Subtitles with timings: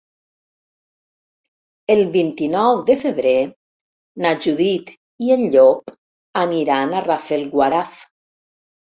[1.95, 3.33] El vint-i-nou de febrer
[4.25, 4.89] na Judit
[5.27, 5.93] i en Llop
[6.45, 8.01] aniran a Rafelguaraf.